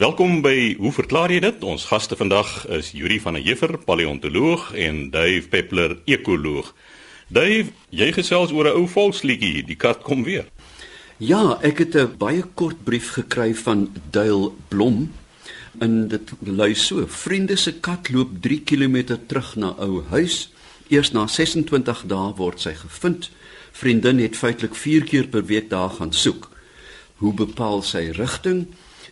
[0.00, 1.64] Welkom by Hoe verklaar jy dit?
[1.68, 6.70] Ons gaste vandag is Yuri van der Heever, paleontoloog en Dave Peppler, ekoloog.
[7.28, 10.48] Dave, jy gesels oor 'n ou volksliedjie, die kat kom weer.
[11.18, 15.12] Ja, ek het 'n baie kort brief gekry van Duil Blom.
[15.80, 20.50] En dit lui so: Vriende se kat loop 3 km terug na ou huis.
[20.88, 23.30] Eers na 26 dae word sy gevind.
[23.72, 26.50] Vriendin het feitelik 4 keer per week daar gaan soek.
[27.16, 28.66] Hoe bepaal sy rigting?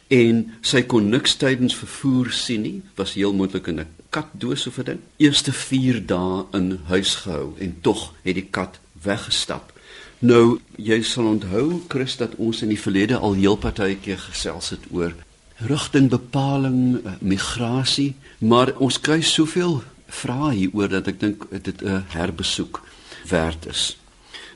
[0.08, 4.78] En sy kon niks tydens vervoer sien nie, was heel moontlik in 'n katdoos of
[4.78, 5.00] 'n ding.
[5.16, 9.72] Eerste 4 dae in huis gehou en tog het die kat weggestap.
[10.18, 14.80] Nou, jy sal onthou Chris dat ons in die verlede al heel partykeer gesels het
[14.90, 15.14] oor
[15.58, 22.82] rigtingbepaling, eh, migrasie, maar ons kry soveel vrae hieroor dat ek dink dit 'n herbesoek
[23.28, 23.96] werd is.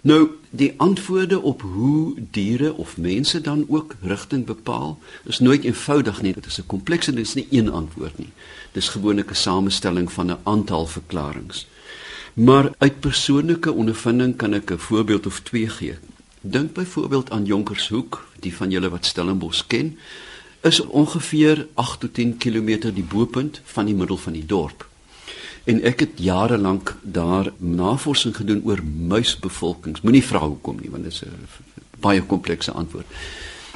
[0.03, 6.23] Nou, die antwoorde op hoe diere of mense dan ook rigting bepaal, is nooit eenvoudig
[6.23, 6.33] nie.
[6.33, 8.33] Dit is 'n komplekse ding, dit is nie een antwoord nie.
[8.73, 11.65] Dis gewoonlik 'n samestelling van 'n aantal verklaringe.
[12.35, 15.95] Maar uit persoonlike ondervinding kan ek 'n voorbeeld of twee gee.
[16.41, 19.99] Dink byvoorbeeld aan Jonkershoek, die van julle wat Stellenbosch ken,
[20.61, 24.91] is ongeveer 8 tot 10 km die boepunt van die middel van die dorp.
[25.65, 30.01] En ek het jare lank daar navorsing gedoen oor muisbevolkings.
[30.01, 31.47] Moenie vra hoekom nie, want dit is 'n
[32.01, 33.07] baie komplekse antwoord.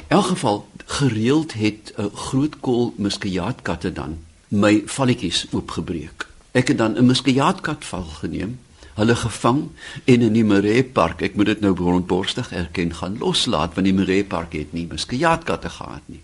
[0.07, 6.27] In elk geval, gereeld het 'n groot kol muskiaatkatte dan my valletjies oopgebreek.
[6.51, 8.59] Ek het dan 'n muskiaatkat val geneem,
[8.93, 9.69] hulle gevang
[10.03, 13.93] en in die Maree Park, ek moet dit nou rondborstig erken, gaan loslaat want die
[13.93, 16.21] Maree Park het nie muskiaatkatte gehad nie.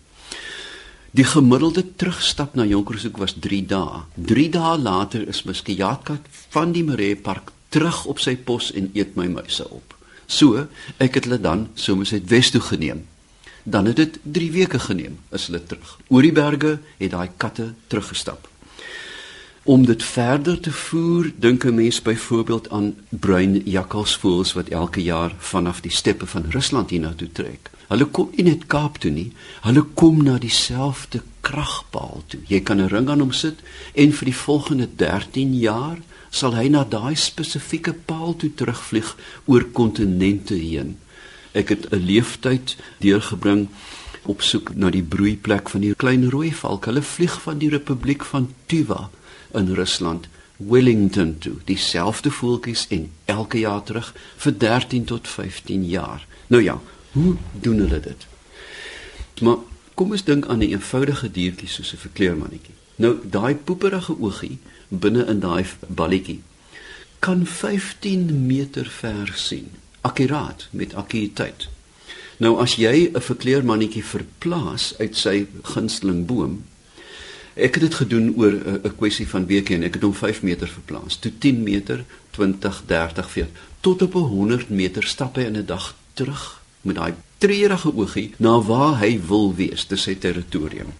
[1.13, 3.99] Die gemiddelde terugstap na Jonkershoek was 3 dae.
[4.17, 6.25] 3 dae later is Muskiatkat
[6.55, 9.93] van die Maree Park terug op sy pos en eet my muise op.
[10.25, 10.63] So,
[10.97, 13.03] ek het hulle dan soms uit Wes toe geneem.
[13.61, 15.91] Dan het dit 3 weke geneem is hulle terug.
[16.09, 18.49] Oor die berge het daai katte teruggestap.
[19.69, 25.31] Om dit verder te voer, dink 'n mens byvoorbeeld aan bruin jakkalsvoëls wat elke jaar
[25.37, 27.69] vanaf die steppe van Rusland hiernatoe trek.
[27.89, 29.31] Hulle kom nie net Kaap toe nie,
[29.65, 32.39] hulle kom na dieselfde kragpaal toe.
[32.47, 33.59] Jy kan 'n ring aan hom sit
[33.93, 35.97] en vir die volgende 13 jaar
[36.31, 40.97] sal hy na daai spesifieke paal toe terugvlieg oor kontinente heen.
[41.53, 43.67] Ek het 'n leeftyd deurgebring
[44.25, 46.85] op soek na die broeiplek van die klein rooi valk.
[46.85, 49.09] Hulle vlieg van die Republiek van Tuva
[49.53, 50.27] in Rusland
[50.57, 56.25] Wellington toe, dieselfde voeltjies en elke jaar terug vir 13 tot 15 jaar.
[56.47, 56.79] Nou ja,
[57.13, 58.25] hoe doen hulle dit?
[59.41, 59.57] Maar
[59.93, 62.75] kom ons dink aan 'n eenvoudige diertjie soos 'n verkleermannetjie.
[62.95, 64.57] Nou daai poeperige oogie
[64.87, 66.41] binne in daai balletjie
[67.19, 71.69] kan 15 meter ver sien, akkuraat met akkurateit.
[72.37, 76.63] Nou as jy 'n verkleermannetjie verplaas uit sy gunsteling boom
[77.53, 78.53] Ek het dit gedoen oor
[78.83, 81.15] 'n kwessie van weke en ek het hom 5 meter verplaas.
[81.15, 85.95] Toe 10 meter, 20, 30, 40 tot op 100 meter stap hy in 'n dag
[86.13, 87.13] terug met daai
[87.43, 90.93] treurige oogie na waar hy wil wees, dis sy territorium.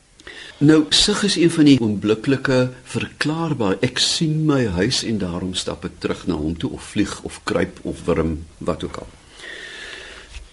[0.63, 3.79] Nou sig is een van die onbliklike verklaarbaar.
[3.83, 7.41] Ek sien my huis en daarom stap ek terug na hom toe of vlieg of
[7.43, 9.09] kruip of wurm, wat ook al.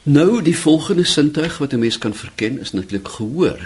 [0.02, 3.60] Nou die volgende sintuig wat 'n mens kan verken is natuurlik gehoor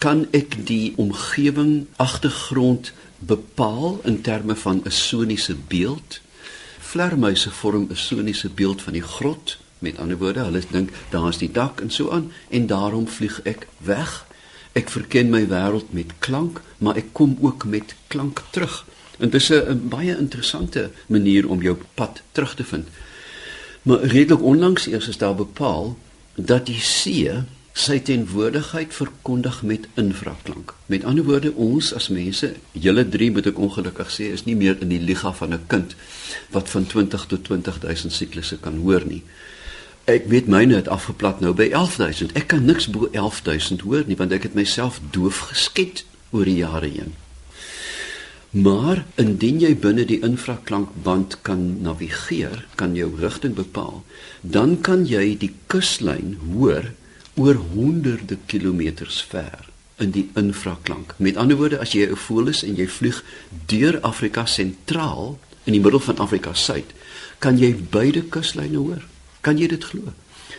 [0.00, 6.20] kan ek die omgewing agtergrond bepaal in terme van 'n soniese beeld.
[6.78, 9.58] Vlermuise vorm 'n soniese beeld van die grot.
[9.80, 13.66] Met ander woorde, hulle dink daar's die dak en so aan en daarom vlieg ek
[13.78, 14.26] weg.
[14.76, 18.84] Ek verken my wêreld met klank, maar ek kom ook met klank terug.
[19.18, 22.88] En dit is 'n baie interessante manier om jou pad terug te vind.
[23.82, 25.96] Maar redelik onlangs eers is daar bepaal
[26.34, 27.32] dat die see
[27.72, 30.74] sy teenwoordigheid verkondig met infraklank.
[30.86, 34.76] Met ander woorde, ons as mense, julle drie moet ek ongelukkig sê, is nie meer
[34.82, 35.94] in die liga van 'n kind
[36.50, 39.22] wat van 20 tot 20000 siklusse kan hoor nie.
[40.04, 42.32] Ek weet myne het afgeplat nou by 11000.
[42.32, 46.60] Ek kan niks bo 11000 hoor nie want ek het myself doof geskep oor die
[46.62, 47.16] jare heen.
[48.50, 54.02] Maar indien jy binne die infraklankband kan navigeer, kan jou rigting bepaal,
[54.42, 56.90] dan kan jy die kuslyn hoor
[57.38, 59.68] oor honderde kilometers ver
[60.02, 61.14] in die infraklank.
[61.22, 63.22] Met ander woorde, as jy 'n voël is en jy vlieg
[63.66, 66.90] deur Afrika sentraal in die middel van Afrika suid,
[67.38, 69.02] kan jy beide kuslyne hoor.
[69.40, 70.12] Kan jy dit glo?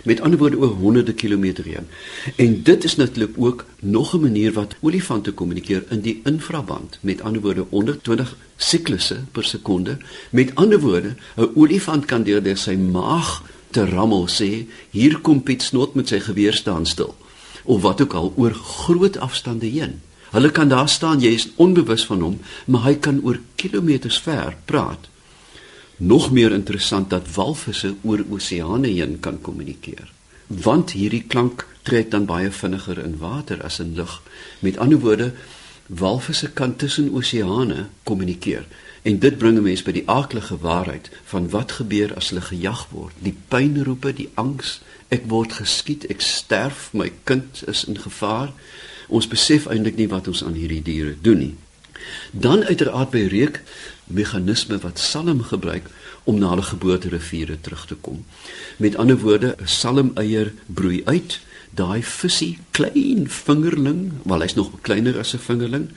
[0.03, 1.87] Met ander woorde oor honderde kilometer heen.
[2.35, 6.97] En dit is natuurlik ook nog 'n manier wat olifante kommunikeer in die infraband.
[7.01, 9.97] Met ander woorde 120 siklusse per sekonde.
[10.29, 15.63] Met ander woorde, 'n olifant kan deur sy maag te rammel sê hier kom Piet
[15.63, 17.15] Snot met sy geweer staan stil
[17.63, 20.01] of wat ook al oor groot afstande heen.
[20.31, 24.55] Hulle kan daar staan, jy is onbewus van hom, maar hy kan oor kilometers ver
[24.65, 25.10] praat.
[26.03, 30.11] Nog meer interessant dat walvisse oor oseane heen kan kommunikeer.
[30.47, 34.15] Want hierdie klank trek dan baie vinniger in water as in lug.
[34.59, 35.33] Met ander woorde,
[35.85, 38.65] walvisse kan tussen oseane kommunikeer.
[39.01, 42.87] En dit bring 'n mens by die aardige waarheid van wat gebeur as hulle gejag
[42.89, 43.13] word.
[43.19, 48.53] Die pynroepe, die angs, ek word geskiet, ek sterf, my kind is in gevaar.
[49.07, 51.55] Ons besef eintlik nie wat ons aan hierdie diere doen nie.
[52.31, 53.61] Dan uiteraard by reuk
[54.13, 55.89] meganisme wat salm gebruik
[56.23, 58.25] om na hulle geboorteriviere terug te kom.
[58.77, 65.19] Met ander woorde, 'n salmeier broei uit, daai visie, klein vingerling, wel hy's nog kleiner
[65.19, 65.89] as 'n vingerling,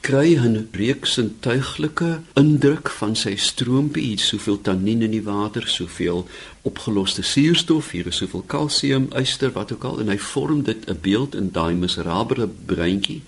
[0.00, 6.26] kry 'n reuksintuiglike indruk van sy stroompie, hier soveel tannien in die water, soveel
[6.62, 10.98] opgeloste suurstof, hier is soveel kalsium, yster, wat ook al en hy vorm dit 'n
[11.00, 13.22] beeld in daai miserabele breintjie.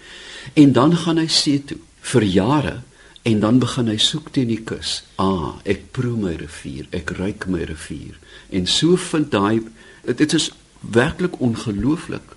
[0.52, 1.78] En dan gaan hy see toe.
[2.00, 2.82] Vir jare
[3.24, 4.98] en dan begin hy soek teen die kus.
[5.16, 8.18] Ah, ek proe my rivier, ek ruik my rivier.
[8.52, 9.64] En so vind daai
[10.04, 10.50] dit is
[10.92, 12.34] werklik ongelooflik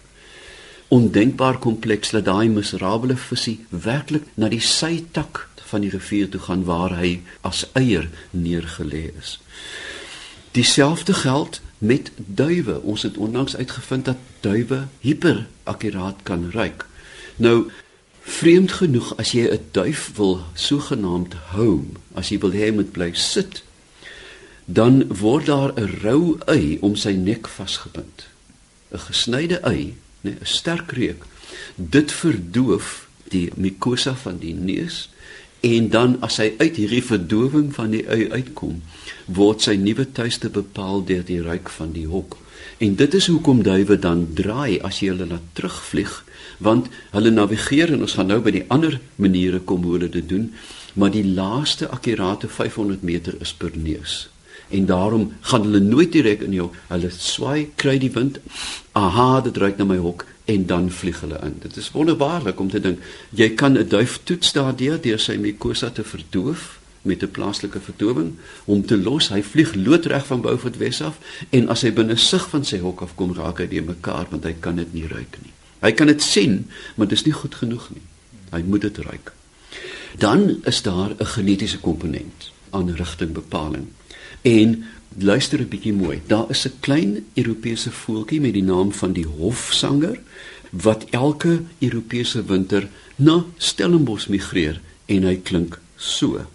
[0.88, 6.64] ondenkbaar kompleks dat daai miserabele visie werklik na die sytak van die rivier toe gaan
[6.64, 9.36] waar hy as eier neergelê is.
[10.56, 12.82] Dieselfde geld met duwe.
[12.82, 16.86] Ons het onlangs uitgevind dat duwe hiperakkuraat kan ruik.
[17.36, 17.68] Nou
[18.28, 22.92] vreemd genoeg as jy 'n duif wil sogenaamd home, as jy wil hê hy moet
[22.92, 23.64] bly sit,
[24.66, 28.28] dan word daar 'n rou ei om sy nek vasgebind.
[28.92, 31.26] 'n Gesnyde ei nê, nee, 'n sterk reuk.
[31.76, 35.10] Dit verdoof die mukosa van die neus
[35.60, 38.82] en dan as hy uit hierdie verdowing van die ui uitkom,
[39.26, 42.38] word sy nuwe tuiste bepaal deur die reuk van die hok.
[42.78, 46.24] En dit is hoekom duwe dan draai as jy hulle laat terugvlieg,
[46.58, 50.30] want hulle navigeer en ons gaan nou by die ander maniere kom hoe hulle dit
[50.30, 50.50] doen,
[50.94, 54.30] maar die laaste akkurate 500 meter is per neus.
[54.70, 58.42] En daarom gaan hulle nooit direk in jou hulle swaai kry die wind
[58.98, 61.56] aha dit ruik na my hok en dan vlieg hulle in.
[61.62, 63.00] Dit is wonderbaarlik om te dink
[63.32, 68.34] jy kan 'n duif toets daardeur deur sy mucosa te verdoof met 'n plaaslike verdowing
[68.66, 71.18] om te los hy vlieg loodreg van Beaufort Wes af
[71.50, 74.56] en as hy binne sig van sy hok afkom raak hy die mekaar want hy
[74.60, 76.66] kan dit nie ruik nie hy kan dit sien
[76.96, 78.06] maar dit is nie goed genoeg nie
[78.52, 79.34] hy moet dit ruik
[80.18, 83.88] dan is daar 'n genetiese komponent aan rigtingbepaling
[84.42, 84.86] En
[85.18, 86.22] luister 'n bietjie mooi.
[86.26, 90.20] Daar is 'n klein Europese voeltjie met die naam van die hofsanger
[90.72, 96.46] wat elke Europese winter na Stellenbosch migreer en hy klink so.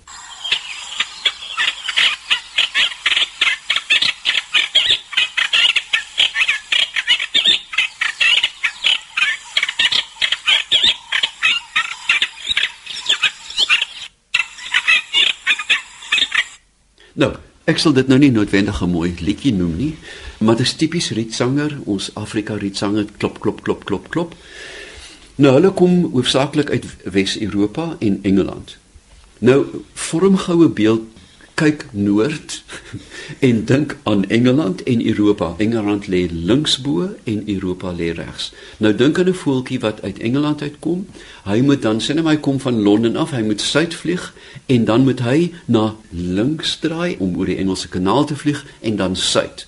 [17.73, 19.95] Ek sal dit nou nie noodwendig 'n mooi liedjie noem nie,
[20.45, 24.35] maar dit is tipies rietsanger, ons Afrika rietsanger klop klop klop klop klop.
[25.37, 28.77] Nou hulle kom hoofsaaklik uit Wes-Europa en Engeland.
[29.39, 29.65] Nou
[29.95, 31.03] vorm goue beeld
[31.55, 32.63] kyk noord
[33.49, 35.55] en dink aan Engeland en Europa.
[35.59, 38.53] Engeland lê linksbo en Europa lê regs.
[38.79, 41.07] Nou dink aan 'n voeltjie wat uit Engeland uitkom.
[41.45, 44.35] Hy moet dan sien hy kom van Londen af, hy moet suid vlieg
[44.67, 48.97] en dan moet hy na links draai om oor die Engelse kanaal te vlieg en
[48.97, 49.67] dan suid.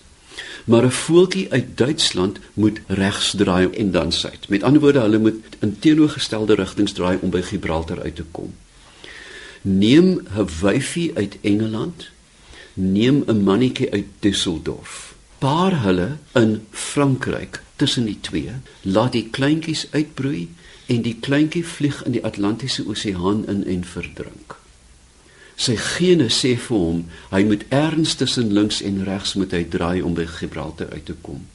[0.65, 4.49] Maar 'n voeltjie uit Duitsland moet regs draai en dan suid.
[4.49, 8.53] Met ander woorde, hulle moet in teenoorgestelde rigtings draai om by Gibraltar uit te kom
[9.65, 12.09] neem 'n wyfie uit Engeland,
[12.75, 15.15] neem 'n mannetjie uit Düsseldorf.
[15.39, 18.51] Paar hulle in Frankryk tussen die twee,
[18.83, 20.49] laat die kleintjies uitbroei
[20.87, 24.57] en die kleintjie vlieg in die Atlantiese Oseaan in en verdrink.
[25.55, 30.03] Sy gene sê vir hom, hy moet erns tussen links en regs moet hy draai
[30.03, 31.47] om by Gibraltar uit te kom.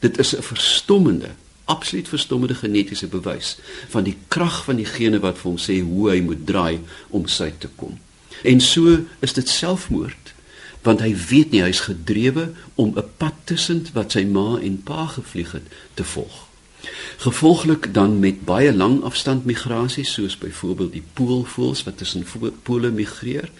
[0.00, 1.30] Dit is 'n verstommende
[1.64, 3.56] absoluut verstommende genetiese bewys
[3.88, 6.80] van die krag van die gene wat vir hom sê hoe hy moet draai
[7.10, 7.98] om sy te kom.
[8.44, 10.32] En so is dit selfmoord
[10.84, 15.06] want hy weet nie hy's gedrewe om 'n pad tussen wat sy ma en pa
[15.06, 16.44] gevlieg het te volg.
[17.16, 22.26] Gevolglik dan met baie lang afstand migrasies soos byvoorbeeld die poolvoëls wat tussen
[22.62, 23.50] pole migreer,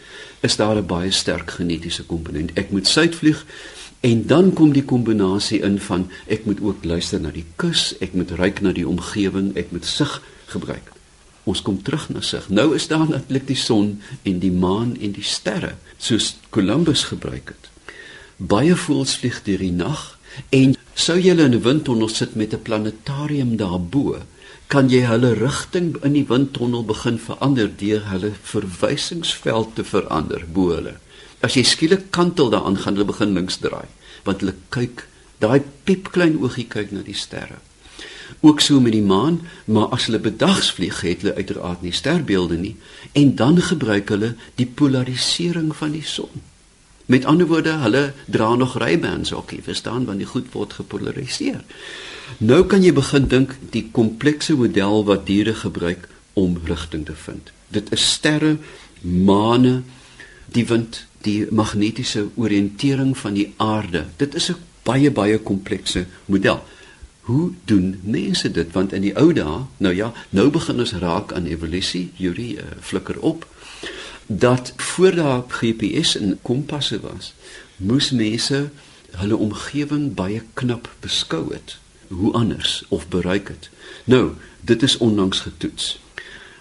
[0.40, 2.50] is daar 'n baie sterk genetiese komponent.
[2.54, 3.44] Ek moet suidvlieg
[4.04, 8.12] En dan kom die kombinasie in van ek moet ook luister na die kus, ek
[8.12, 10.20] moet ruik na die omgewing, ek moet sig
[10.52, 10.92] gebruik.
[11.49, 12.44] Ons kom terug na sig.
[12.49, 17.52] Nou is daar natuurlik die son en die maan en die sterre soos Columbus gebruik
[17.56, 17.70] het.
[18.37, 20.18] Baie voels vlieg deur die nag
[20.50, 24.16] en Sou jy in 'n windtunnel sit met 'n planetarium daarbo,
[24.68, 30.68] kan jy hulle rigting in die windtunnel begin verander deur hulle verwysingsveld te verander bo
[30.70, 30.94] hulle.
[31.44, 33.88] As jy skielik kantel daaraan gaan hulle begin links draai,
[34.24, 35.04] want hulle kyk
[35.42, 37.60] daai piepklein oogie kyk na die sterre.
[38.40, 42.56] Ook so met die maan, maar as hulle bedags vlieg, het hulle uiteraard nie sterbeelde
[42.56, 42.74] nie
[43.12, 46.42] en dan gebruik hulle die polarisering van die son.
[47.06, 51.60] Met ander woorde, hulle dra nog Ray-Bans ook, jy verstaan, want die goed word gepolariseer.
[52.40, 57.52] Nou kan jy begin dink die komplekse model wat diere gebruik om rigting te vind.
[57.68, 58.56] Dit is sterre,
[59.02, 59.82] maane,
[60.56, 64.04] die wind, die magnetiese oriëntering van die aarde.
[64.16, 66.62] Dit is 'n baie baie komplekse model.
[67.20, 68.72] Hoe doen mense dit?
[68.72, 72.62] Want in die ou dae, nou ja, nou begin ons raak aan evolusie, Yuri uh,
[72.80, 73.46] flikker op
[74.26, 77.34] dat voor daar GPS en kompasse was,
[77.76, 78.70] moes mense
[79.10, 81.78] hulle omgewing baie knap beskou het.
[82.08, 83.70] Hoe anders of bereik het.
[84.04, 85.98] Nou, dit is onlangs getoets.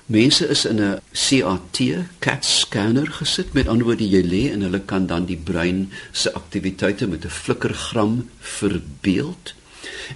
[0.06, 1.80] Mense is in 'n CAT,
[2.20, 6.34] CAT scanner gesit met ander woorde jy lê en hulle kan dan die brein se
[6.34, 9.38] aktiwiteite met 'n flikkergram verbeel.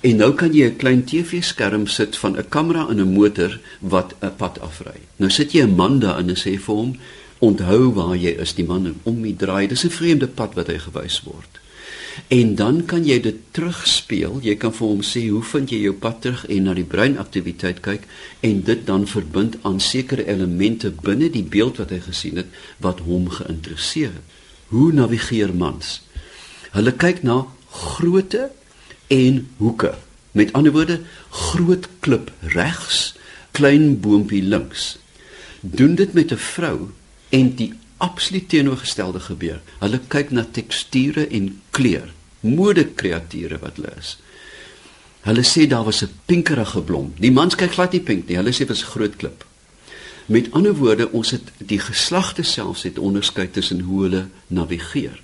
[0.01, 4.13] En nou kan jy 'n klein TV-skerm sit van 'n kamera in 'n motor wat
[4.21, 4.99] 'n pad afry.
[5.15, 6.99] Nou sit jy 'n man daar en sê vir hom,
[7.39, 10.77] onthou waar jy is die man om die draai dis 'n vreemde pad wat hy
[10.77, 11.59] gewys word
[12.27, 14.39] en dan kan jy dit terugspeel.
[14.41, 16.45] Jy kan vir hom sê hoe vind jy jou pad terug?
[16.49, 18.07] en na die breinaktiwiteit kyk
[18.45, 22.51] en dit dan verbind aan sekere elemente binne die beeld wat hy gesien het
[22.83, 24.35] wat hom geïnteresseer het.
[24.73, 26.01] Hoe navigeer mans?
[26.75, 28.49] Hulle kyk na grootte
[29.13, 29.93] en hoeke.
[30.31, 33.15] Met ander woorde groot klip regs
[33.57, 34.97] klein boontjie links.
[35.61, 36.91] Doen dit met 'n vrou
[37.29, 39.61] en die absoluut teenoorgestelde gebeur.
[39.79, 44.15] Hulle kyk na teksture en kleur, modekreature wat hulle is.
[45.27, 47.13] Hulle sê daar was 'n pinkerige blom.
[47.19, 48.37] Die mans kyk glad nie pink nie.
[48.37, 49.45] Hulle sê dit was 'n groot klip.
[50.25, 55.21] Met ander woorde, ons het die geslagte selfs het onderskei tussen hoe hulle navigeer.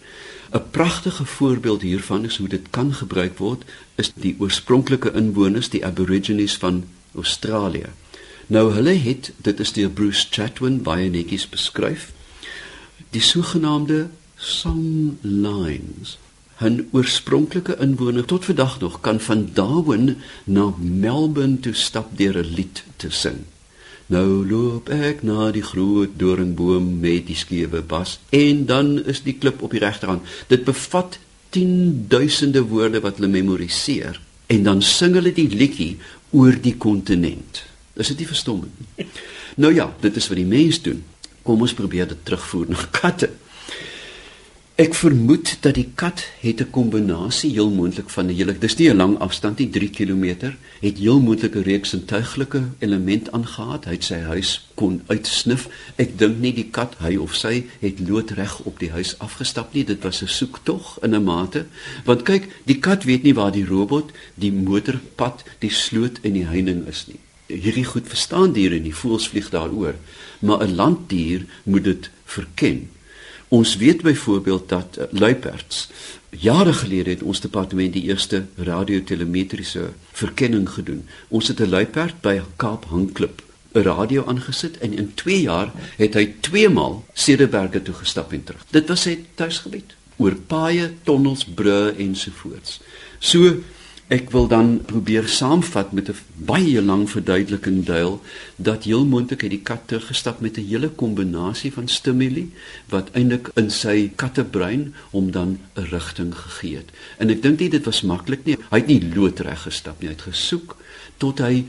[0.51, 3.63] 'n Pragtige voorbeeld hiervan is hoe dit kan gebruik word
[3.95, 6.83] is die oorspronklike inwoners, die Aborigines van
[7.15, 7.89] Australië.
[8.47, 12.11] Nou hulle het dit is deur Bruce Chatwin baie netjies beskryf
[13.09, 16.17] die sogenaamde song lines.
[16.63, 22.53] 'n oorspronklike inwoner tot vandag nog kan van Darwin na Melbourne toe stap deur 'n
[22.55, 23.37] lied te sing.
[24.05, 29.37] Nou loop ek na die groot doringboom met die skewe bas en dan is die
[29.39, 30.21] klip op die regterhand.
[30.47, 31.19] Dit bevat
[31.49, 35.97] 10 duisende woorde wat hulle memoriseer en dan sing hulle die liedjie
[36.29, 37.63] oor die kontinent.
[37.93, 39.07] Dis dit nie verstommend nie.
[39.55, 41.03] Nou ja, dit is wat die mens doen.
[41.43, 43.29] Kom ons probeer dit terugvoer na katte.
[44.73, 48.89] Ek vermoed dat die kat het 'n kombinasie heel moontlik van 'n hele dis nie
[48.89, 53.91] 'n lang afstand nie 3 km het heel moontlik 'n reeks sintuiglike element aangehaat hy
[53.91, 55.67] het sy huis kon uitsnif.
[55.95, 59.85] Ek dink nie die kat hy of sy het loodreg op die huis afgestap nie.
[59.85, 61.65] Dit was 'n soektog in 'n mate.
[62.05, 66.45] Want kyk die kat weet nie waar die robot die motorpad die sloot en die
[66.45, 67.19] heining is nie.
[67.47, 69.95] Hierdie goed verstaan diere nie, voels vlieg daaroor,
[70.43, 72.89] maar 'n landdier moet dit verken.
[73.47, 75.89] Ons weet byvoorbeeld dat uh, luiperds
[76.29, 81.05] jare gelede het ons departement die eerste radiotelemetriese verkenning gedoen.
[81.27, 86.13] Ons het 'n luiperd by Kaap Hangklip 'n radio aangesit en in 2 jaar het
[86.13, 88.65] hy 2 maal Cederberge toe gestap en terug.
[88.69, 92.79] Dit was sy tuisgebied oor paaie, tonnels, brûe ensovoorts.
[93.19, 93.63] So
[94.11, 98.21] Ek wil dan probeer saamvat met 'n baie lang verduideliking duil
[98.55, 102.51] dat heel moontlik het die kat teruggestap met 'n hele kombinasie van stimuli
[102.89, 106.91] wat eintlik in sy kattebrein hom dan 'n rigting gegee het.
[107.17, 108.57] En ek dink nie dit was maklik nie.
[108.69, 110.07] Hy het nie loodreg gestap nie.
[110.07, 110.75] Hy het gesoek
[111.17, 111.65] tot hy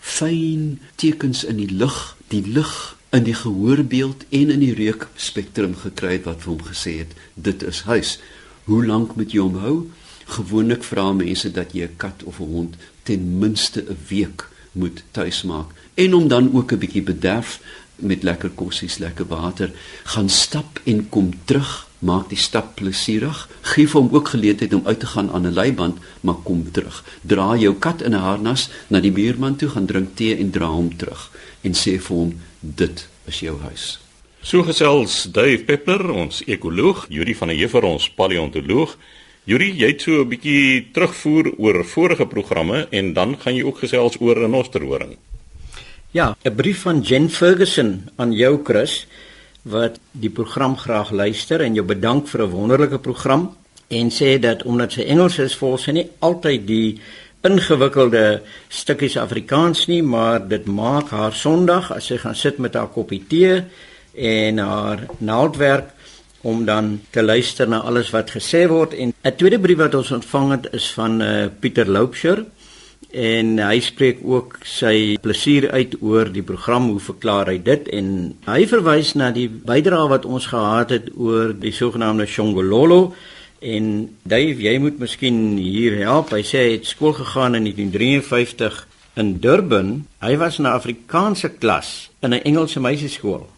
[0.00, 6.12] fyn tekens in die lig, die lig in die gehoorbeeld en in die reukspektrum gekry
[6.12, 8.20] het wat vir hom gesê het dit is huis.
[8.64, 9.86] Hoe lank moet jy hom hou?
[10.28, 15.02] Gewoonlik vra mense dat jy 'n kat of 'n hond ten minste 'n week moet
[15.10, 17.60] tuismaak en om dan ook 'n bietjie bederf
[17.98, 19.70] met lekker kossies, lekker water,
[20.04, 23.48] gaan stap en kom terug, maak die stap plesierig.
[23.60, 27.04] Gee hom ook geleentheid om uit te gaan aan 'n leiband, maar kom terug.
[27.22, 30.66] Dra jou kat in 'n harnas na die buurman toe, gaan drink tee en dra
[30.66, 31.30] hom terug
[31.60, 33.98] en sê vir hom dit is jou huis.
[34.40, 38.96] So gesels Dave Peppler, ons ekoloog, Juri van der Heever, ons paleontoloog.
[39.48, 43.78] Yuri, jy het so 'n bietjie terugvoer oor vorige programme en dan gaan jy ook
[43.78, 45.16] gesels oor 'n osterhoring.
[46.12, 49.06] Ja, 'n brief van Jen Ferguson aan jou Chris
[49.62, 53.56] wat die program graag luister en jou bedank vir 'n wonderlike program
[53.88, 57.00] en sê dat omdat sy Engels is, volg sy nie altyd die
[57.40, 62.88] ingewikkelde stukkies Afrikaans nie, maar dit maak haar Sondag as sy gaan sit met haar
[62.88, 63.64] koppie tee
[64.14, 65.96] en haar naaldwerk
[66.42, 70.10] om dan te luister na alles wat gesê word en 'n tweede brief wat ons
[70.10, 72.44] ontvang het is van uh, Pieter Loupsher
[73.10, 78.36] en hy spreek ook sy plesier uit oor die program hoe verklaar hy dit en
[78.46, 83.14] hy verwys na die bydrae wat ons gehad het oor die sogenaamde Shongololo
[83.58, 86.30] En Dave, jy moet miskien hier help.
[86.30, 88.84] Hy sê hy het skool gegaan in 1953
[89.18, 89.88] in Durban.
[90.22, 93.48] Hy was in 'n Afrikaanse klas in 'n Engelse meisieskool.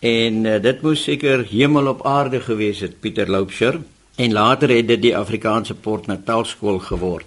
[0.00, 3.80] En uh, dit moes seker hemel op aarde gewees het, Pieter Loupsher.
[4.16, 7.26] En later het dit die Afrikaanse Port Natal skool geword.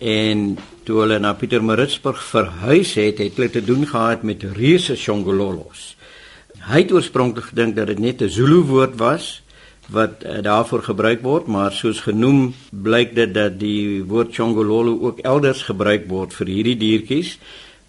[0.00, 5.94] En toe hulle na Pietermaritzburg verhuis het, het hulle te doen gehad met reuse Shongololos.
[6.60, 9.42] Hy het oorspronklik gedink dat dit net 'n Zulu woord was
[9.90, 15.18] wat uh, daarvoor gebruik word, maar soos genoem blyk dit dat die woord chongololo ook
[15.26, 17.38] elders gebruik word vir hierdie diertjies.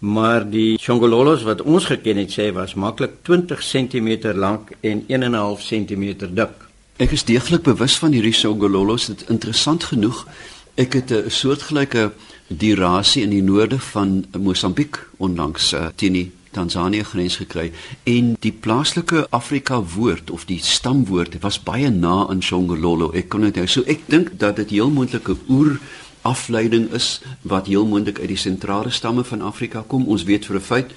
[0.02, 5.62] Maar die chongololos wat ons geken het sê was maklik 20 cm lank en 1.5
[5.62, 6.04] cm
[6.34, 6.56] dik.
[6.98, 9.06] Ek is deeglik bewus van hierdie chongololos.
[9.06, 10.26] Dit interessant genoeg.
[10.74, 12.10] Ek het 'n soortgelyke
[12.48, 17.72] dierasie in die noorde van Mosambiek onlangs uh, teen die Tansanië grens gekry
[18.04, 23.12] en die plaaslike Afrika woord of die stamwoord was baie na aan Shongololo.
[23.16, 25.78] Ek kon dit nou so ek dink dat dit heel moontlike oer
[26.22, 30.06] afleiding is wat heel moontlik uit die sentrale stamme van Afrika kom.
[30.06, 30.90] Ons weet vir 'n feit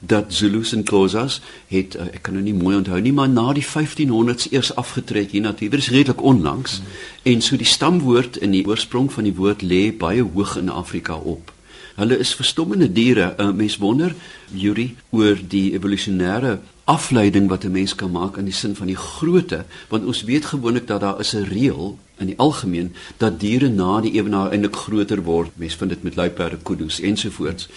[0.00, 3.52] dat Zulus en Xhosas het eh, ek kan nou nie mooi onthou nie maar na
[3.52, 5.70] die 1500s eers afgetrek hier natuurlik.
[5.70, 6.86] Dit is redelik onlangs mm.
[7.22, 11.14] en so die stamwoord in die oorsprong van die woord lê baie hoog in Afrika
[11.14, 11.52] op.
[11.98, 13.34] Hulle is verstommende diere.
[13.38, 14.14] 'n uh, Mens wonder,
[14.54, 16.58] Yuri, oor die evolusionêre
[16.88, 20.44] afleiding wat 'n mens kan maak in die sin van die grootte, want ons weet
[20.44, 24.76] gewoonlik dat daar is 'n reël in die algemeen dat diere na die ewenaar eintlik
[24.76, 25.50] groter word.
[25.54, 27.68] Mens vind dit met luiperde, kuddes ensovoorts.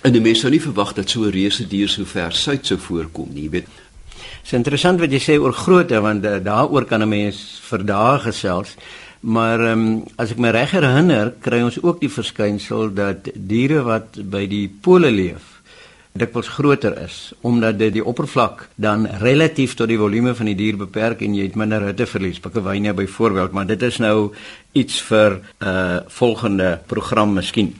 [0.00, 2.78] En 'n mens sou nie verwag dat so 'n reuse dier so ver suid sou
[2.78, 3.66] voorkom nie, jy weet.
[3.66, 7.84] Dit is interessant wat jy sê oor grootte want uh, daaroor kan 'n mens vir
[7.84, 8.74] dae gesels.
[9.20, 13.82] Maar ehm um, as ek my reg herinner, kry ons ook die verskynsel dat diere
[13.82, 15.55] wat by die pole leef
[16.16, 20.76] dikwels groter is omdat dit die oppervlak dan relatief tot die volume van die dier
[20.76, 22.40] beperk en jy het minder hitteverlies.
[22.40, 24.32] Pikkewyne byvoorbeeld, maar dit is nou
[24.72, 27.74] iets vir 'n uh, volgende program miskien.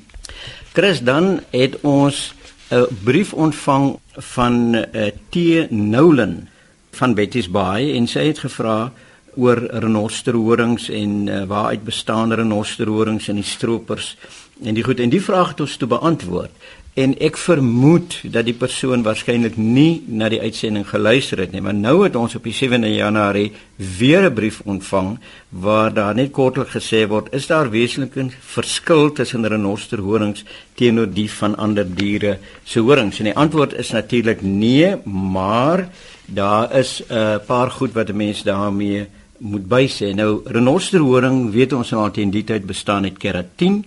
[0.72, 2.35] Chris, dan het ons
[2.70, 6.49] 'n brief ontvang van uh, T Nolan
[6.90, 8.92] van Betty's Bay en sy het gevra
[9.37, 14.16] oor renosterhorings en uh, waaruit bestaan renosterhorings en die stroopers
[14.64, 16.51] en die goed en die vraag het ons toe beantwoord
[16.96, 21.76] en ek vermoed dat die persoon waarskynlik nie na die uitsending geluister het nie maar
[21.76, 23.52] nou het ons op die 7de Januarie
[23.98, 25.18] weer 'n brief ontvang
[25.50, 31.56] waar daar net kortlik gesê word is daar wesenlike verskil tussen renosterhorings teenoor die van
[31.56, 35.88] ander diere se horings en die antwoord is natuurlik nee maar
[36.26, 39.06] daar is 'n uh, paar goed wat 'n mens daarmee
[39.38, 40.14] moet bysê.
[40.14, 43.85] Nou renosterhoring weet ons al teen die tyd bestaan uit keratin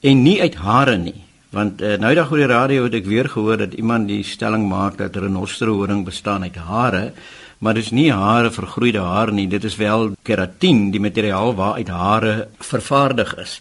[0.00, 1.20] en nie uit hare nie.
[1.52, 4.64] Want uh, nou dag oor die radio het ek weer gehoor dat iemand die stelling
[4.70, 7.02] maak dat renosterhoring bestaan uit hare,
[7.60, 11.92] maar dit is nie hare vergroeide hare nie, dit is wel keratin, die materiaal waaruit
[11.92, 13.58] hare vervaardig is.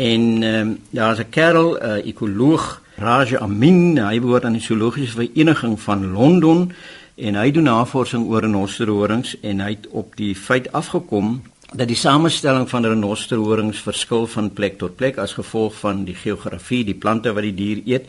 [0.00, 5.20] En uh, daar's 'n kerel, 'n uh, ekoloog, Raja Amin, hy behoort aan die zoologiese
[5.20, 6.72] vereniging van Londen
[7.14, 11.96] en hy doen navorsing oor renosterhorings en hy het op die feit afgekom dat die
[11.96, 17.32] samestelling van renosterhorings verskil van plek tot plek as gevolg van die geografie, die plante
[17.36, 18.08] wat die dier eet.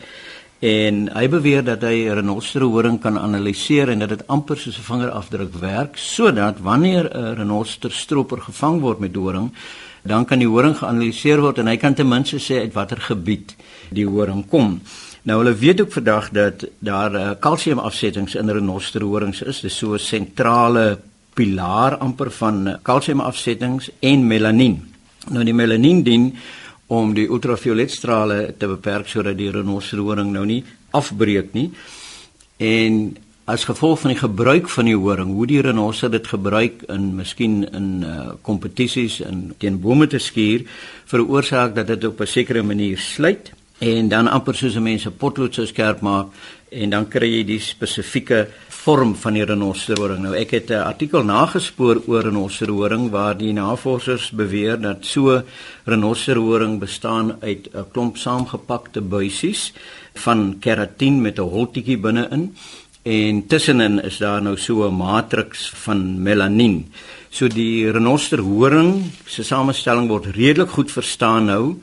[0.60, 5.54] En hy beweer dat hy renosterhoring kan analiseer en dat dit amper soos 'n vingerafdruk
[5.60, 9.52] werk sodat wanneer 'n renosterstroper gevang word met horing,
[10.02, 13.56] dan kan die horing geanaliseer word en hy kan ten minste sê uit watter gebied
[13.90, 14.80] die horing kom.
[15.22, 19.60] Nou hulle weet ook vandag dat daar uh, kalsiumafsettings in renosterhorings is.
[19.60, 20.98] Dis so 'n sentrale
[21.40, 24.76] pilaar amper van uh, kalsiumafsettings en melanien.
[25.32, 26.28] Nou die melanien dien
[26.92, 30.62] om die ultravioletstrale te beperk sodat die renosterhoring nou nie
[30.96, 31.68] afbreek nie.
[32.60, 33.02] En
[33.50, 37.62] as gevolg van die gebruik van die horing, hoe die renoster dit gebruik in miskien
[37.66, 40.66] in uh kompetisies en teen bome te skuur,
[41.10, 45.16] veroorsaak dat dit op 'n sekere manier sluit en dan amper soos 'n mens 'n
[45.16, 46.26] potlood sou skerp maak
[46.70, 50.22] en dan kry jy die spesifieke vorm van die renosterhoring.
[50.22, 55.42] Nou ek het 'n artikel nagespoor oor renosterhoring waar die navorsers beweer dat so
[55.84, 59.72] renosterhoring bestaan uit 'n klomp saamgepakte buisies
[60.14, 62.54] van keratin met 'n holtetjie binne-in
[63.02, 66.92] en tussenin is daar nou so 'n matriks van melanien.
[67.30, 71.76] So die renosterhoring se samestelling word redelik goed verstaan nou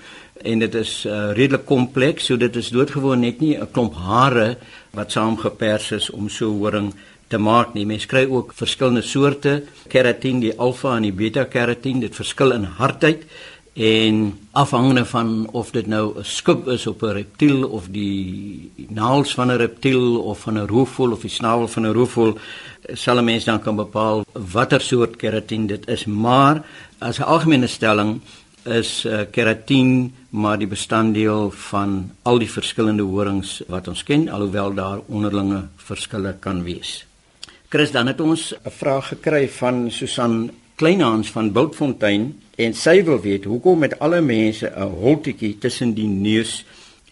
[0.44, 4.58] en dit is uh, redelik kompleks, so dit is doodgewoon net nie 'n klomp hare
[4.94, 6.94] wat saamgepers is om so horing
[7.28, 7.86] te maak nie.
[7.86, 12.64] Mens kry ook verskillende soorte keratin, die alfa en die beta keratin, dit verskil in
[12.64, 13.24] hardheid
[13.78, 19.34] en afhangende van of dit nou 'n skub is op 'n reptiel of die naels
[19.34, 22.38] van 'n reptiel of van 'n roofvoël of die snavel van 'n roofvoël
[22.94, 26.66] sal 'n mens dan kan bepaal watter soort keratin dit is maar
[26.98, 28.22] as 'n algemene stelling
[28.64, 34.74] is uh, keratin maar die bestanddeel van al die verskillende horings wat ons ken alhoewel
[34.78, 37.02] daar onderlinge verskille kan wees.
[37.74, 43.20] Chris dan het ons 'n vraag gekry van Susan Kleinhans van Bultfontein en sy wil
[43.22, 46.66] weet hoekom met alle mense 'n holtetjie tussen die neus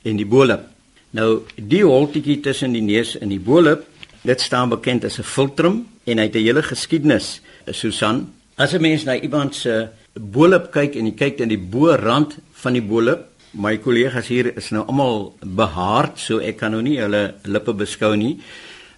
[0.03, 0.61] en die bollip.
[1.09, 3.83] Nou die holtetjie tussen die neus en die bollip,
[4.21, 7.41] dit staan bekend as 'n filtrum en hy het 'n hele geskiedenis.
[7.71, 12.37] Susan, as 'n mens na iemand se bollip kyk en jy kyk in die bo-rand
[12.65, 16.97] van die bollip, my kollegas hier is nou almal behaard, so ek kan nou nie
[16.99, 18.39] hulle lippe beskou nie.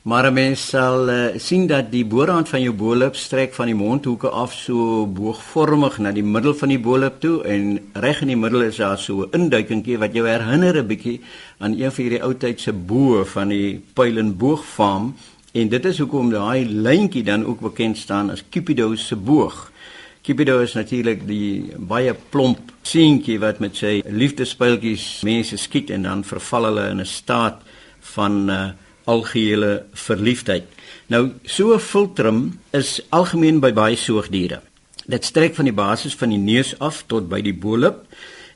[0.08, 3.76] Maar 'n mens sal uh, sien dat die boorrand van jou bolop strek van die
[3.76, 8.40] mondhoeke af so boogvormig na die middel van die bolop toe en reg in die
[8.40, 11.20] middel is daar so 'n induikingkie wat jou herinner 'n bietjie
[11.60, 15.16] aan een van hierdie ou tyd se boë van die pyl en boogfarm
[15.52, 19.72] en dit is hoekom daai lyntjie dan ook bekend staan as Cupido se boog.
[20.28, 26.24] Cupido is natuurlik die baie plomp seentjie wat met sy liefdespyltjies mense skiet en dan
[26.28, 27.62] verval hulle in 'n staat
[28.16, 28.58] van uh,
[29.08, 30.68] algehele verliefdheid.
[31.08, 34.60] Nou so 'n filtrum is algemeen by baie soogdiere.
[35.08, 38.04] Dit strek van die basis van die neus af tot by die bolop.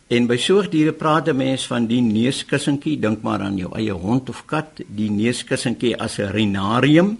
[0.09, 4.29] En by soogdiere praat 'n mens van die neuskussentjie, dink maar aan jou eie hond
[4.29, 7.17] of kat, die neuskussentjie as 'n rinarium.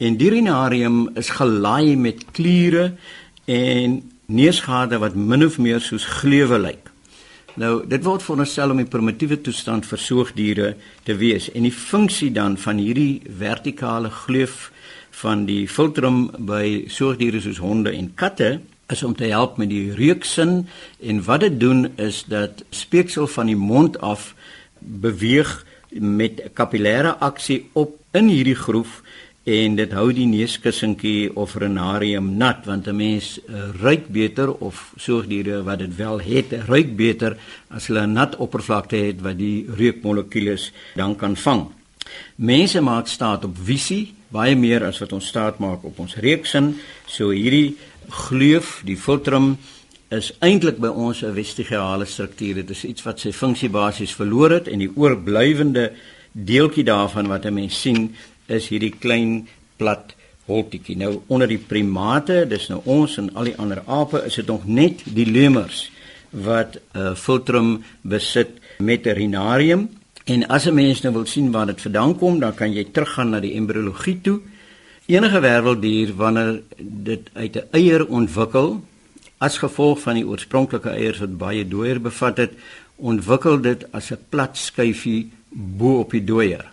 [0.00, 2.92] En die rinarium is gelaai met kliere
[3.50, 3.98] en
[4.30, 6.90] neusgate wat min of meer soos gleuwe lyk.
[7.58, 10.68] Nou, dit word veronderstel om die primitiewe toestand vir soogdiere
[11.06, 14.68] te wees en die funksie dan van hierdie vertikale gleuf
[15.22, 18.60] van die filtrum by soogdiere soos honde en katte
[18.90, 20.68] is om te help met die reuksin
[21.02, 24.30] en wat dit doen is dat speeksel van die mond af
[24.78, 25.50] beweeg
[25.90, 29.00] met kapillêre aksie op in hierdie groef
[29.44, 34.92] en dit hou die neuskussentjie of renarium nat want 'n mens uh, ruik beter of
[34.96, 37.36] soogdiere wat dit wel het ruik beter
[37.68, 41.68] as hulle 'n nat oppervlakte het wat die reukmolekules dan kan vang.
[42.36, 46.76] Mense maak staat op visie baie meer as wat ons staat maak op ons reuksin.
[47.06, 47.76] So hierdie
[48.08, 49.56] gleuf, die filtrum
[50.10, 52.54] is eintlik by ons 'n vestigiale struktuur.
[52.54, 55.92] Dit is iets wat sy funksie basies verloor het en die oorblywende
[56.32, 58.14] deeltjie daarvan wat 'n mens sien
[58.50, 60.14] is hierdie klein plat
[60.50, 60.96] holtetjie.
[60.96, 64.66] Nou onder die primate, dis nou ons en al die ander ape, is dit nog
[64.66, 65.88] net die lemurs
[66.30, 69.88] wat 'n uh, filtrum besit met 'n rinarium.
[70.24, 73.30] En as 'n mens nou wil sien waar dit vandaan kom, dan kan jy teruggaan
[73.30, 74.40] na die embriologie toe.
[75.06, 78.84] Enige werveldier wanneer dit uit 'n eier ontwikkel
[79.38, 82.52] as gevolg van die oorspronklike eiers wat baie dooier bevat het,
[82.96, 86.64] ontwikkel dit as 'n plat skyfie bo op die dooier.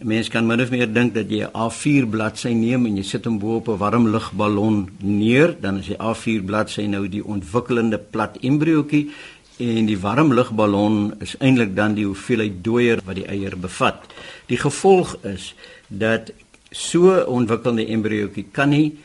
[0.00, 3.02] 'n Mens kan min of meer dink dat jy 'n A4 bladsy neem en jy
[3.02, 7.24] sit hom bo op 'n warm lugballon neer, dan is die A4 bladsy nou die
[7.24, 9.10] ontwikkelende plat embriootjie
[9.58, 13.98] en die warm lugballon is eintlik dan die hoeveelheid dooier wat die eier bevat.
[14.46, 15.54] Die gevolg is
[15.88, 16.32] dat
[16.70, 18.96] so ontwikkelde embriootjie kan nie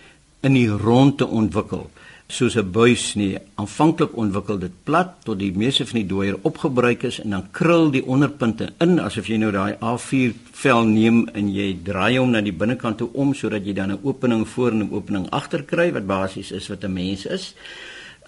[0.41, 2.02] in die ronde ontwikkel nie
[2.33, 3.37] soos 'n buis nie.
[3.55, 7.91] Aanvanklik ontwikkel dit plat tot die meeste van die dooier opgebruik is en dan krul
[7.91, 12.41] die onderpunte in asof jy nou daai A4 vel neem en jy draai hom na
[12.41, 15.91] die binnekant toe om sodat jy dan 'n opening voor en 'n opening agter kry
[15.91, 17.55] wat basies is wat 'n mens is.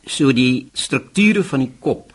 [0.05, 2.13] So die strukture van die kop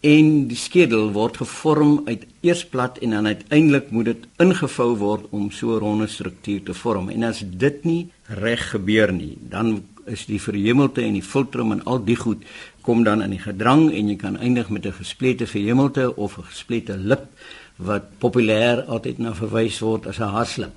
[0.00, 5.24] en die skedel word gevorm uit eers plat en dan uiteindelik moet dit ingevou word
[5.30, 7.08] om so 'n ronde struktuur te vorm.
[7.08, 11.84] En as dit nie reg gebeur nie, dan is die verhemelte en die filtrum en
[11.84, 12.42] al die goed
[12.86, 16.42] kom dan in die gedrang en jy kan eindig met 'n gesplete verhemelte of 'n
[16.42, 17.26] gesplete lip
[17.76, 20.74] wat populêr altyd na verwys word as 'n haaslip.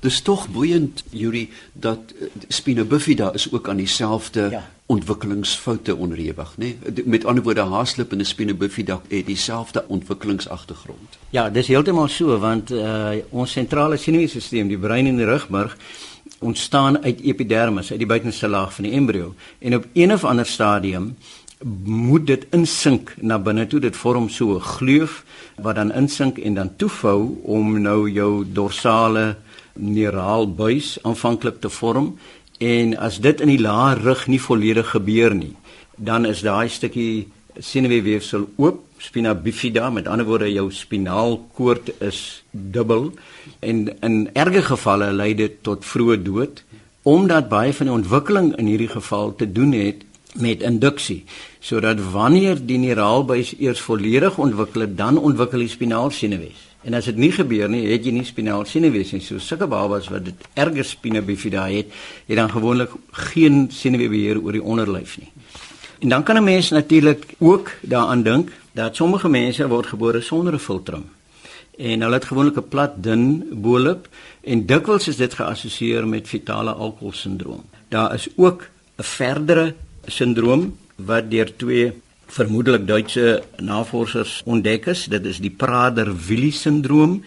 [0.00, 4.62] Dis tog boeiend Yuri dat uh, Spina bifida is ook aan dieselfde ja.
[4.86, 6.74] ontwikkelingsfoute onderhewig, nê?
[6.84, 7.04] Nee?
[7.04, 11.18] Met ander woorde haaslip en Spina bifida het dieselfde ontwikkelingsagtergrond.
[11.30, 15.76] Ja, dis heeltemal so want uh, ons sentrale senuweestelsel, die brein en die rugmerg
[16.40, 19.34] ontstaan uit epidermis, uit die buitenste laag van die embrio.
[19.58, 21.16] En op een of ander stadium
[21.84, 23.80] moet dit insink na binne toe.
[23.80, 25.24] Dit vorm so 'n gleuf
[25.60, 29.36] wat dan insink en dan toevou om nou jou dorsale
[29.72, 32.18] neuraalbuis aanvanklik te vorm
[32.58, 35.54] en as dit in die lae rug nie volledig gebeur nie,
[35.96, 43.10] dan is daai stukkie senuweeweefsel oop, spina bifida, met ander woorde jou spinaalkoord is dubbel.
[43.58, 46.64] En in erge gevalle lei dit tot vroeë dood
[47.08, 50.02] omdat baie van die ontwikkeling in hierdie geval te doen het
[50.36, 51.22] met induksie.
[51.64, 57.32] Sodat wanneer die neuraalbuis eers volledig ontwikkel dan ontwikkel die spinaalsenuwees en as dit nie
[57.34, 59.22] gebeur nie het jy nie spinaalsenuwees nie.
[59.24, 61.92] So sulke babas wat dit erger spina bifida het
[62.28, 62.94] het dan gewoonlik
[63.30, 65.28] geen senuweebeheer oor die onderlyf nie.
[66.00, 70.54] En dan kan 'n mens natuurlik ook daaraan dink dat sommige mense word gebore sonder
[70.54, 71.04] 'n filtrum
[71.80, 74.08] en hulle het gewoonlik 'n plat dun bolop
[74.40, 77.64] en dikwels is dit geassosieer met fetale alkoholsindroom.
[77.88, 79.74] Daar is ook 'n verdere
[80.06, 81.92] sindroom wat deur twee
[82.26, 85.04] vermoedelik Duitse navorsers ontdek is.
[85.04, 87.24] Dit is die Prader-Willi sindroom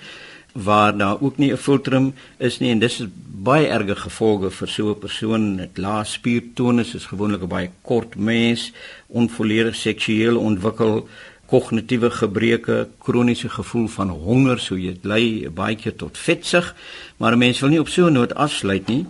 [0.53, 4.89] waar daar ook nie 'n filtrum is nie en dis baie erge gevolge vir so
[4.89, 5.57] 'n persoon.
[5.57, 8.71] Dit lae spiertonus is gewoonlik 'n baie kort mens,
[9.07, 11.07] onvolledig seksueel ontwikkel
[11.53, 16.71] kognitiewe gebreke, kroniese gevoel van honger, so jy lei baie keer tot vetsig,
[17.21, 19.05] maar mense wil nie op so 'n noot afsluit nie.